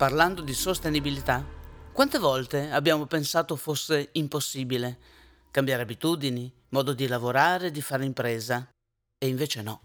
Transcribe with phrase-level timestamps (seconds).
[0.00, 1.46] Parlando di sostenibilità,
[1.92, 4.98] quante volte abbiamo pensato fosse impossibile
[5.50, 8.66] cambiare abitudini, modo di lavorare, di fare impresa,
[9.18, 9.82] e invece no.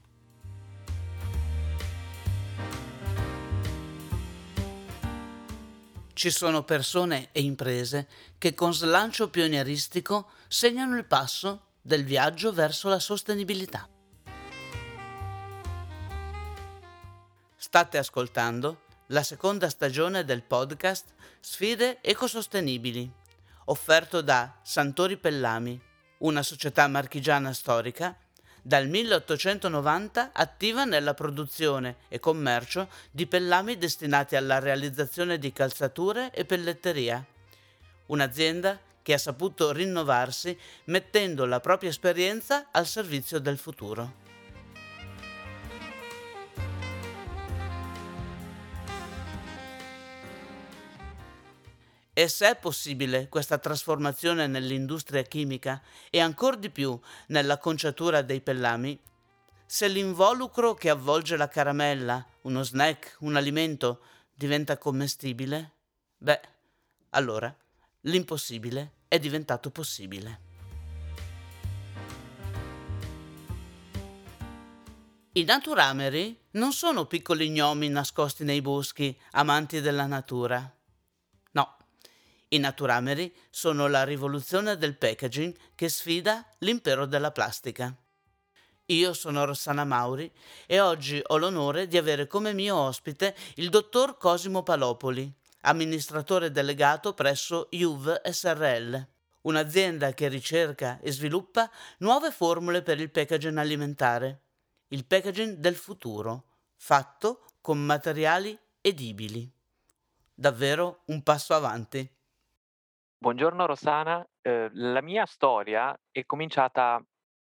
[6.13, 8.07] Ci sono persone e imprese
[8.37, 13.85] che con slancio pionieristico segnano il passo del viaggio verso la sostenibilità.
[17.57, 23.11] State ascoltando la seconda stagione del podcast Sfide ecosostenibili,
[23.65, 25.79] offerto da Santori Pellami,
[26.19, 28.17] una società marchigiana storica
[28.63, 36.45] dal 1890 attiva nella produzione e commercio di pellami destinati alla realizzazione di calzature e
[36.45, 37.23] pelletteria.
[38.07, 44.24] Un'azienda che ha saputo rinnovarsi mettendo la propria esperienza al servizio del futuro.
[52.17, 58.39] E se è possibile questa trasformazione nell'industria chimica e ancora di più nella conciatura dei
[58.39, 58.97] pellami,
[59.65, 64.01] se l'involucro che avvolge la caramella, uno snack, un alimento,
[64.33, 65.73] diventa commestibile,
[66.17, 66.39] beh,
[67.09, 67.53] allora
[68.01, 70.39] l'impossibile è diventato possibile.
[75.33, 80.74] I naturameri non sono piccoli gnomi nascosti nei boschi, amanti della natura.
[82.49, 87.95] I naturameri sono la rivoluzione del packaging che sfida l'impero della plastica.
[88.89, 90.31] Io sono Rossana Mauri
[90.67, 97.15] e oggi ho l'onore di avere come mio ospite il dottor Cosimo Palopoli, amministratore delegato
[97.15, 99.07] presso Juv SRL,
[99.41, 104.41] un'azienda che ricerca e sviluppa nuove formule per il packaging alimentare,
[104.89, 106.43] il packaging del futuro,
[106.75, 109.51] fatto con materiali edibili.
[110.31, 112.07] Davvero un passo avanti.
[113.25, 117.03] Buongiorno Rossana, ehm, la mia storia è cominciata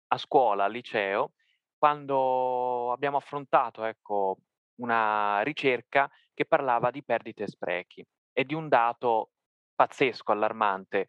[0.09, 1.33] a scuola, al liceo,
[1.79, 4.37] quando abbiamo affrontato, ecco,
[4.83, 9.31] una ricerca che parlava di perdite e sprechi e di un dato
[9.75, 11.09] pazzesco, allarmante: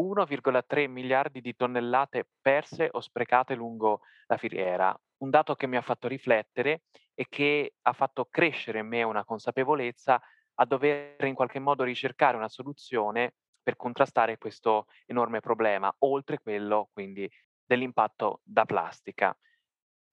[0.00, 4.98] 1,3 miliardi di tonnellate perse o sprecate lungo la filiera.
[5.18, 9.24] Un dato che mi ha fatto riflettere e che ha fatto crescere in me una
[9.26, 10.18] consapevolezza
[10.54, 13.34] a dover in qualche modo ricercare una soluzione
[13.68, 17.30] per contrastare questo enorme problema, oltre quello quindi
[17.62, 19.36] dell'impatto da plastica.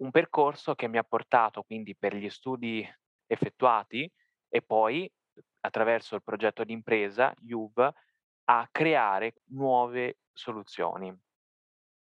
[0.01, 2.85] Un percorso che mi ha portato quindi per gli studi
[3.25, 4.11] effettuati
[4.49, 5.09] e poi
[5.61, 7.93] attraverso il progetto di impresa Juve
[8.43, 11.17] a creare nuove soluzioni.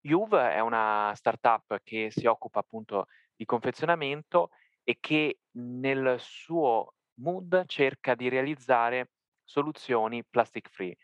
[0.01, 4.51] Juve è una startup che si occupa appunto di confezionamento
[4.83, 10.95] e che nel suo mood cerca di realizzare soluzioni plastic free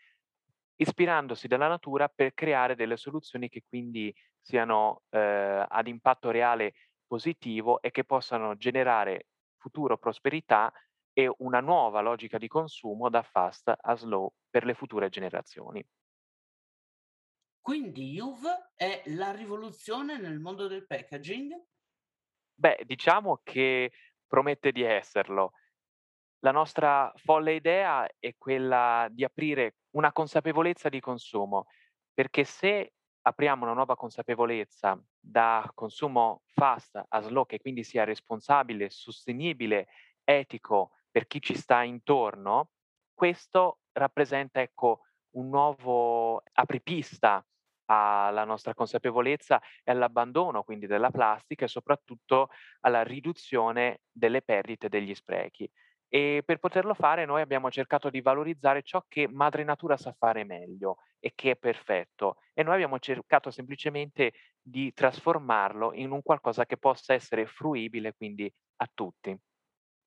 [0.76, 6.74] ispirandosi dalla natura per creare delle soluzioni che quindi siano eh, ad impatto reale
[7.06, 10.72] positivo e che possano generare futuro prosperità
[11.12, 15.84] e una nuova logica di consumo da fast a slow per le future generazioni.
[17.60, 21.52] Quindi Juve è la rivoluzione nel mondo del packaging?
[22.54, 23.90] Beh, diciamo che
[24.26, 25.52] promette di esserlo.
[26.40, 31.66] La nostra folle idea è quella di aprire una consapevolezza di consumo,
[32.12, 32.92] perché se
[33.22, 39.88] apriamo una nuova consapevolezza da consumo fast a slow, che quindi sia responsabile, sostenibile,
[40.22, 42.70] etico per chi ci sta intorno,
[43.14, 45.00] questo rappresenta ecco,
[45.36, 47.44] un nuovo apripista
[47.86, 52.48] alla nostra consapevolezza e all'abbandono quindi della plastica e soprattutto
[52.80, 55.70] alla riduzione delle perdite e degli sprechi.
[56.08, 60.44] E per poterlo fare noi abbiamo cercato di valorizzare ciò che madre natura sa fare
[60.44, 66.64] meglio e che è perfetto e noi abbiamo cercato semplicemente di trasformarlo in un qualcosa
[66.64, 69.36] che possa essere fruibile quindi a tutti.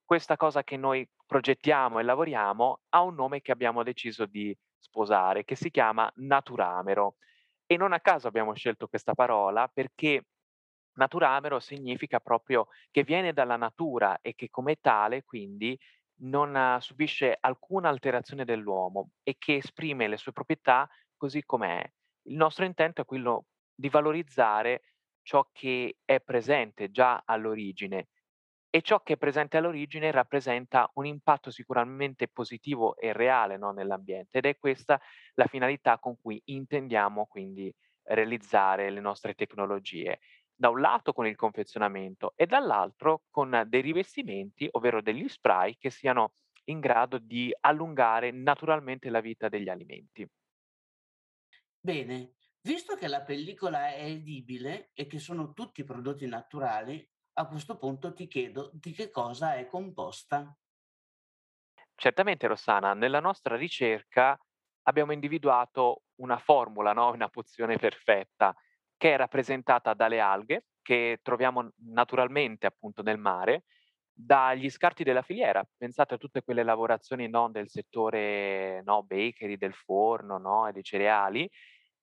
[0.05, 5.43] Questa cosa che noi progettiamo e lavoriamo ha un nome che abbiamo deciso di sposare,
[5.43, 7.17] che si chiama naturamero.
[7.67, 10.23] E non a caso abbiamo scelto questa parola perché
[10.99, 15.79] Naturamero significa proprio che viene dalla natura e che come tale quindi
[16.21, 21.81] non eh, subisce alcuna alterazione dell'uomo e che esprime le sue proprietà così com'è.
[22.23, 24.81] Il nostro intento è quello di valorizzare
[25.21, 28.09] ciò che è presente già all'origine
[28.69, 34.39] e ciò che è presente all'origine rappresenta un impatto sicuramente positivo e reale no, nell'ambiente
[34.39, 34.99] ed è questa
[35.35, 37.73] la finalità con cui intendiamo quindi
[38.03, 40.19] realizzare le nostre tecnologie
[40.59, 45.89] da un lato con il confezionamento e dall'altro con dei rivestimenti, ovvero degli spray che
[45.89, 46.33] siano
[46.65, 50.29] in grado di allungare naturalmente la vita degli alimenti.
[51.79, 57.77] Bene, visto che la pellicola è edibile e che sono tutti prodotti naturali, a questo
[57.77, 60.53] punto ti chiedo di che cosa è composta.
[61.95, 64.37] Certamente Rossana, nella nostra ricerca
[64.83, 68.53] abbiamo individuato una formula, no, una pozione perfetta,
[68.99, 73.63] che è rappresentata dalle alghe, che troviamo naturalmente appunto nel mare,
[74.11, 75.65] dagli scarti della filiera.
[75.77, 80.83] Pensate a tutte quelle lavorazioni, no, del settore, no, bakery, del forno, no, e dei
[80.83, 81.49] cereali,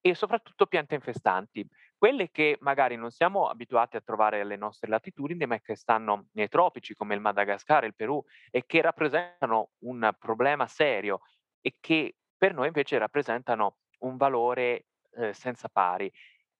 [0.00, 1.66] e soprattutto piante infestanti.
[1.98, 6.48] Quelle che magari non siamo abituati a trovare alle nostre latitudini, ma che stanno nei
[6.48, 11.20] tropici, come il Madagascar il Perù, e che rappresentano un problema serio
[11.60, 16.10] e che per noi invece rappresentano un valore, ehm, senza pari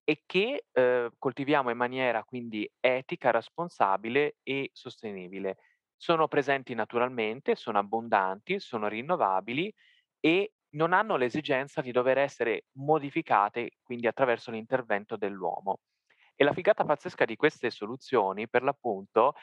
[0.09, 5.59] e che, ehm, coltiviamo in maniera quindi etica, responsabile e sostenibile.
[5.97, 9.73] Sono presenti naturalmente, sono abbondanti, sono rinnovabili
[10.21, 15.81] e non hanno l'esigenza di dover essere modificate, quindi attraverso l'intervento dell'uomo.
[16.37, 19.35] E la figata pazzesca di queste soluzioni, per l'appunto,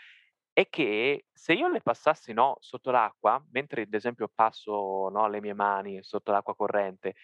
[0.54, 5.42] è che se io le passassi, no, sotto l'acqua, mentre ad esempio passo, no, le
[5.42, 7.16] mie mani sotto l'acqua corrente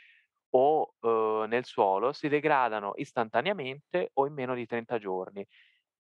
[0.52, 5.46] o, uhm, nel suolo, si degradano istantaneamente o in meno di 30 giorni.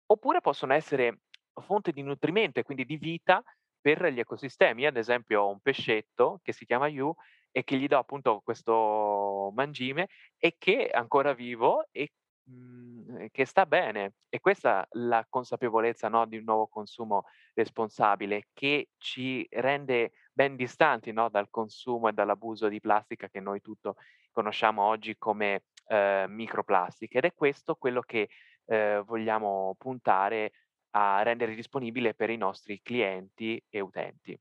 [0.07, 1.19] Oppure possono essere
[1.61, 3.41] fonte di nutrimento e quindi di vita
[3.79, 4.81] per gli ecosistemi.
[4.83, 7.13] Io ad esempio ho un pescetto che si chiama Yu
[7.51, 10.07] e che gli do appunto questo mangime
[10.37, 12.11] e che è ancora vivo e,
[12.43, 14.15] mhmm, che sta bene.
[14.29, 17.23] E questa la consapevolezza, no, di un nuovo consumo
[17.53, 23.61] responsabile che ci rende ben distanti, no, dal consumo e dall'abuso di plastica che noi
[23.61, 23.95] tutto
[24.31, 27.17] conosciamo oggi come, ehm, microplastiche.
[27.19, 28.29] Ed è questo quello che,
[28.65, 30.51] ehm, vogliamo puntare
[30.91, 34.37] a rendere disponibile per i nostri clienti e utenti.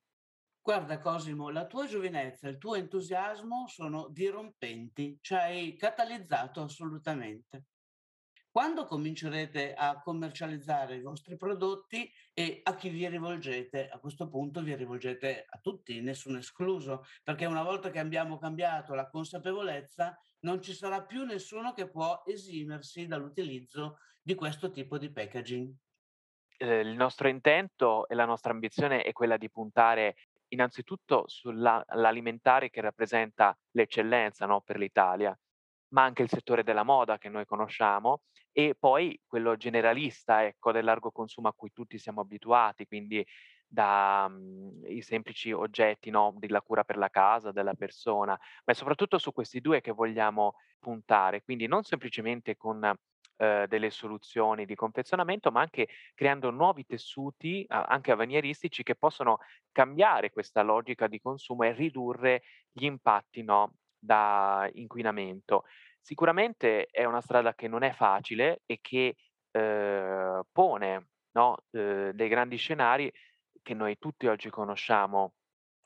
[0.63, 7.67] Guarda Cosimo, la tua giovinezza e il tuo entusiasmo sono dirompenti, ci hai catalizzato assolutamente.
[8.53, 13.89] Quando comincerete a commercializzare i vostri prodotti e a chi vi rivolgete?
[13.89, 18.95] A questo punto vi rivolgete a tutti, nessuno escluso, perché una volta che abbiamo cambiato
[18.95, 25.13] la consapevolezza, non ci sarà più nessuno che può esimersi dall'utilizzo di questo tipo di
[25.13, 25.73] packaging.
[26.59, 30.15] Ehm, il nostro intento e la nostra ambizione è quella di puntare
[30.49, 35.39] innanzitutto sulla l'alimentare che rappresenta l'eccellenza, no, per l'Italia,
[35.93, 40.85] ma anche il settore della moda che noi conosciamo e poi quello generalista, ecco, del
[40.85, 43.25] largo consumo a cui tutti siamo abituati, quindi
[43.67, 48.75] da, mhmm, i semplici oggetti, no, della cura per la casa, della persona, ma è
[48.75, 52.83] soprattutto su questi 2 che vogliamo puntare, quindi non semplicemente con,
[53.37, 59.39] ehm, delle soluzioni di confezionamento, ma anche creando nuovi tessuti, anche avveniristici, che possono
[59.73, 62.43] cambiare questa logica di consumo e ridurre
[62.73, 65.65] gli impatti, no, da inquinamento.
[66.07, 69.17] Sicuramente è una strada che non è facile e che,
[69.51, 73.13] ehm, pone, no, uhm, dei grandi scenari
[73.63, 75.35] che noi tutti oggi conosciamo,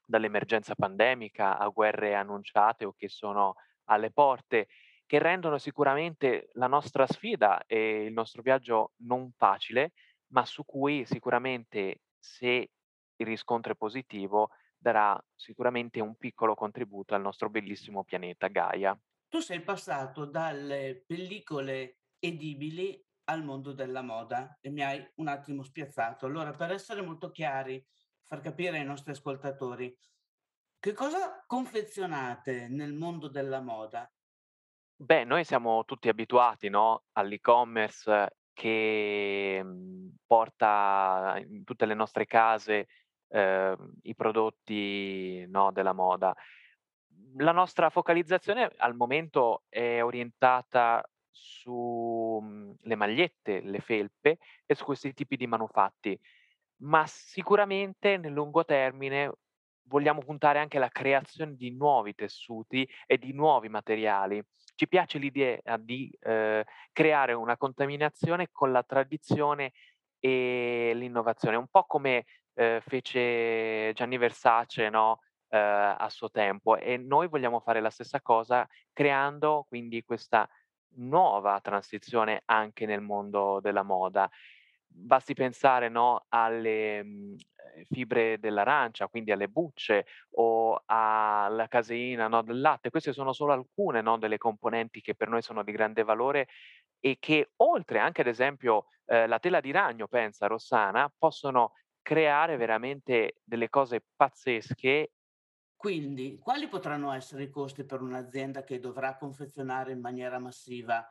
[0.07, 3.55] dall'emergenza pandemica a guerre annunciate o che sono
[3.87, 4.69] alle porte,
[5.07, 9.93] che rendono sicuramente la nostra sfida e il nostro viaggio non facile,
[10.29, 12.71] ma su cui sicuramente, se
[13.17, 18.99] il riscontro è positivo, darà sicuramente un piccolo contributo al nostro bellissimo pianeta Gaia.
[19.35, 25.65] Tu sei passato dalle pellicole edibili al mondo della moda e mi hai un attimo
[25.65, 26.27] spiazzato.
[26.27, 27.85] Allora, per essere molto chiari,
[28.23, 29.93] far capire ai nostri ascoltatori,
[30.79, 34.09] che cosa confezionate nel mondo della moda?
[34.95, 42.87] Beh, noi siamo tutti abituati, no, all'e-commerce che, mhmm, porta in tutte le nostre case,
[43.27, 46.33] ehm, i prodotti, no, della moda.
[47.39, 55.13] La nostra focalizzazione al momento è orientata su, mhmm, magliette, le felpe e su questi
[55.15, 56.19] tipi di manufatti,
[56.83, 59.33] ma sicuramente nel lungo termine
[59.87, 64.41] vogliamo puntare anche alla creazione di nuovi tessuti e di nuovi materiali.
[64.77, 66.63] Ci piace l'idea di, ehm,
[66.93, 69.73] creare una contaminazione con la tradizione
[70.21, 72.25] e l'innovazione, un po' come,
[72.55, 75.19] ehm, fece Gianni Versace, no,
[75.59, 80.49] a suo tempo e noi vogliamo fare la stessa cosa creando quindi questa
[80.97, 84.29] nuova transizione anche nel mondo della moda.
[84.97, 87.35] Basti pensare, no, alle, mhmm,
[87.77, 90.07] ehm, fibre dell'arancia, quindi alle bucce
[90.37, 92.91] o alla caseina, no, del latte.
[92.91, 96.47] Queste sono solo alcune, no, delle componenti che per noi sono di grande valore
[97.01, 102.57] e che oltre anche ad esempio, ehm, la tela di ragno, pensa Rossana, possono creare
[102.57, 105.11] veramente delle cose pazzesche.
[105.85, 111.07] Quindi, quali potranno essere i costi per un'azienda che dovrà confezionare in maniera massiva?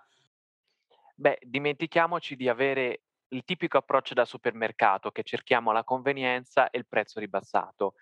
[1.13, 6.87] Beh, dimentichiamoci di avere il tipico approccio da supermercato che cerchiamo la convenienza e il
[6.87, 7.93] prezzo ribassato.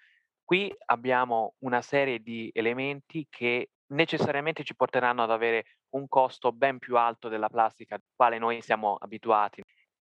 [0.45, 6.79] Qui abbiamo una serie di elementi che necessariamente ci porteranno ad avere un costo ben
[6.79, 9.61] più alto della plastica al quale noi siamo abituati.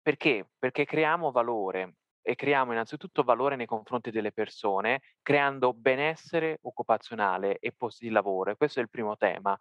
[0.02, 0.50] Perché?
[0.58, 7.72] Perché creiamo valore e creiamo innanzitutto valore nei confronti delle persone, creando benessere occupazionale e
[7.72, 8.56] posti di lavoro.
[8.56, 9.58] Questo è il primo tema.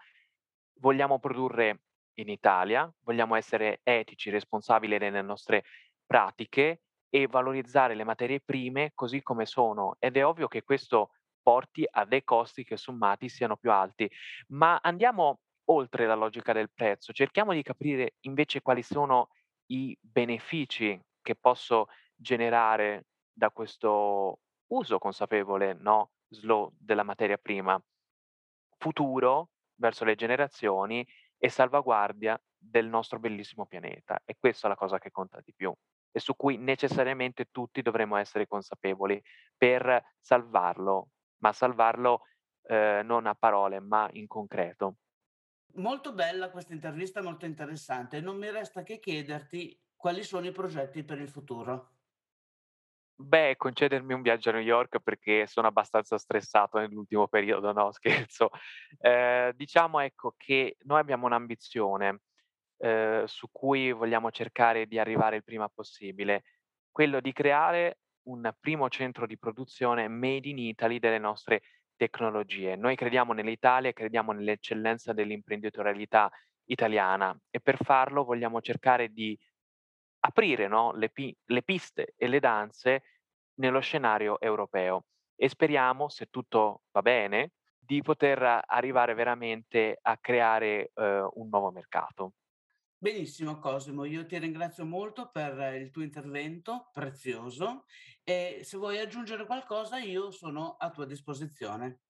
[0.80, 1.82] Vogliamo produrre
[2.16, 5.64] in Italia, vogliamo essere etici, responsabili nelle nostre
[6.06, 9.96] pratiche e valorizzare le materie prime così come sono.
[10.00, 14.10] Ed è ovvio che questo porti a dei costi che sommati siano più alti.
[14.50, 19.30] Ma andiamo oltre la logica del prezzo, cerchiamo di capire invece quali sono
[19.68, 21.88] i benefici che posso
[22.22, 27.82] generare da questo uso consapevole, no, slow della materia prima,
[28.78, 31.06] futuro verso le generazioni
[31.38, 34.22] e salvaguardia del nostro bellissimo pianeta.
[34.24, 35.74] E questa è la cosa che conta di più
[36.14, 39.22] e su cui necessariamente tutti dovremo essere consapevoli
[39.58, 42.26] per salvarlo, ma salvarlo
[42.64, 44.98] eh, non a parole, ma in concreto.
[45.76, 48.20] Molto bella questa intervista, molto interessante.
[48.20, 51.92] Non mi resta che chiederti quali sono i progetti per il futuro.
[53.24, 57.92] Beh, concedermi un viaggio a New York perché sono abbastanza stressato nell'ultimo periodo, no
[58.32, 58.50] scherzo.
[59.00, 62.22] Ehm, diciamo ecco che noi abbiamo un'ambizione,
[62.78, 66.44] ehm, su cui vogliamo cercare di arrivare il prima possibile,
[66.90, 71.62] quello di creare un primo centro di produzione made in Italy delle nostre
[71.96, 72.76] tecnologie.
[72.76, 76.32] Noi crediamo nell'Italia crediamo nell'eccellenza dell'imprenditorialità
[76.66, 79.38] italiana e per farlo vogliamo cercare di
[80.22, 83.04] aprire, no, le pi le piste e le danze
[83.56, 90.92] nello scenario europeo e speriamo, se tutto va bene, di poter arrivare veramente a creare,
[90.96, 92.34] uhm, un nuovo mercato.
[92.98, 97.86] Benissimo Cosimo, io ti ringrazio molto per il tuo intervento prezioso
[98.24, 102.02] e se vuoi aggiungere qualcosa io sono a tua disposizione.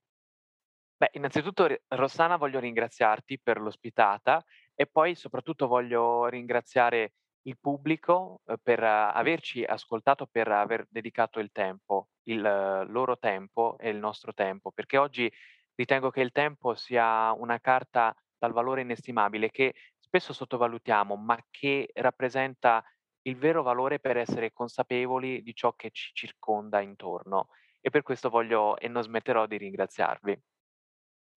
[0.97, 4.43] Beh, innanzitutto Rossana voglio ringraziarti per l'ospitata
[4.75, 7.13] e poi soprattutto voglio ringraziare
[7.43, 13.89] il pubblico, uhm, per averci ascoltato, per aver dedicato il tempo, il loro tempo e
[13.89, 15.31] il nostro tempo, perché oggi
[15.75, 21.89] ritengo che il tempo sia una carta dal valore inestimabile che spesso sottovalutiamo, ma che
[21.93, 22.83] rappresenta
[23.23, 27.47] il vero valore per essere consapevoli di ciò che ci circonda intorno.
[27.79, 30.41] E per questo voglio e non smetterò di ringraziarvi.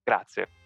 [0.04, 0.63] Grazie.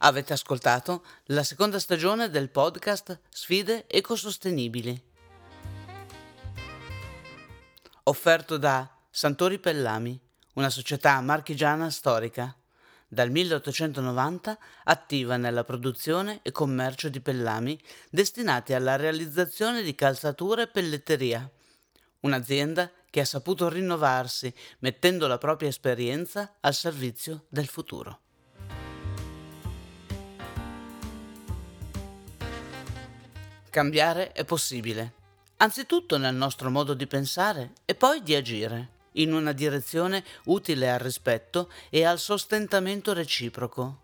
[0.00, 5.02] Avete ascoltato la seconda stagione del podcast Sfide ecosostenibili,
[8.04, 10.16] offerto da Santori Pellami,
[10.54, 12.54] una società marchigiana storica,
[13.08, 17.76] dal 1890 attiva nella produzione e commercio di pellami
[18.08, 21.50] destinati alla realizzazione di calzature e pelletteria.
[22.20, 28.20] Un'azienda che ha saputo rinnovarsi mettendo la propria esperienza al servizio del futuro.
[33.78, 35.12] Cambiare è possibile,
[35.58, 40.98] anzitutto nel nostro modo di pensare e poi di agire, in una direzione utile al
[40.98, 44.00] rispetto e al sostentamento reciproco.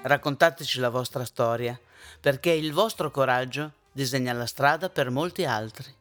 [0.00, 1.78] Raccontateci la vostra storia,
[2.18, 5.94] perché il vostro coraggio disegna la strada per molti altri.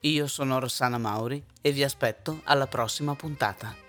[0.00, 3.83] Io sono Rossana Mauri e vi aspetto alla prossima puntata.